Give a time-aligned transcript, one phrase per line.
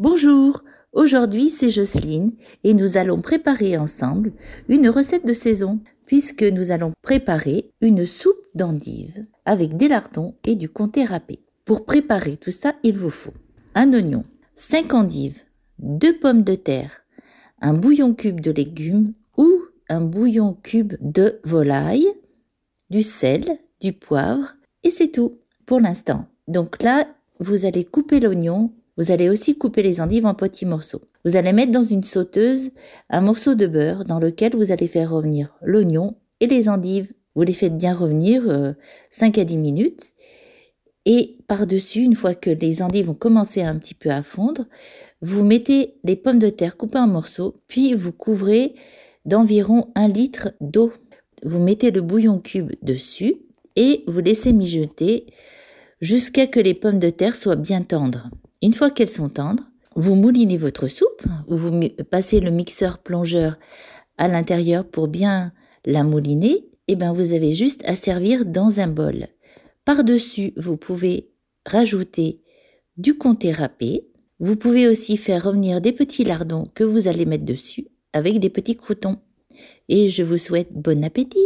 [0.00, 2.30] Bonjour, aujourd'hui c'est Jocelyne
[2.62, 4.32] et nous allons préparer ensemble
[4.68, 10.54] une recette de saison puisque nous allons préparer une soupe d'endives avec des lardons et
[10.54, 11.40] du comté râpé.
[11.64, 13.32] Pour préparer tout ça, il vous faut
[13.74, 14.22] un oignon,
[14.54, 15.42] 5 endives,
[15.80, 17.00] 2 pommes de terre,
[17.60, 19.50] un bouillon cube de légumes ou
[19.88, 22.06] un bouillon cube de volaille,
[22.88, 24.54] du sel, du poivre
[24.84, 26.28] et c'est tout pour l'instant.
[26.46, 27.08] Donc là,
[27.40, 31.02] vous allez couper l'oignon vous allez aussi couper les endives en petits morceaux.
[31.24, 32.72] Vous allez mettre dans une sauteuse
[33.08, 37.12] un morceau de beurre dans lequel vous allez faire revenir l'oignon et les endives.
[37.36, 38.42] Vous les faites bien revenir
[39.10, 40.12] 5 euh, à 10 minutes.
[41.06, 44.66] Et par-dessus, une fois que les endives ont commencé un petit peu à fondre,
[45.22, 48.74] vous mettez les pommes de terre coupées en morceaux, puis vous couvrez
[49.24, 50.92] d'environ un litre d'eau.
[51.44, 53.36] Vous mettez le bouillon cube dessus
[53.76, 55.26] et vous laissez mijoter
[56.00, 58.28] jusqu'à que les pommes de terre soient bien tendres.
[58.60, 61.80] Une fois qu'elles sont tendres, vous moulinez votre soupe, ou vous
[62.10, 63.56] passez le mixeur plongeur
[64.16, 65.52] à l'intérieur pour bien
[65.84, 69.28] la mouliner, et bien vous avez juste à servir dans un bol.
[69.84, 71.30] Par-dessus, vous pouvez
[71.66, 72.42] rajouter
[72.96, 74.08] du comté râpé.
[74.40, 78.50] Vous pouvez aussi faire revenir des petits lardons que vous allez mettre dessus avec des
[78.50, 79.18] petits croutons.
[79.88, 81.38] Et je vous souhaite bon appétit